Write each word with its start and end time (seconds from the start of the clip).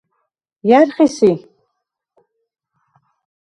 ჲა̈რ 0.67 0.89
ხი 0.95 1.07
სი? 1.15 1.31